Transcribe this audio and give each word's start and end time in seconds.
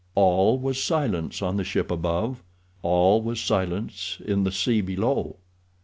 All 0.15 0.57
was 0.57 0.81
silence 0.81 1.43
on 1.43 1.57
the 1.57 1.63
ship 1.63 1.91
above—all 1.91 3.21
was 3.21 3.39
silence 3.39 4.19
in 4.25 4.43
the 4.45 4.51
sea 4.51 4.81
below. 4.81 5.35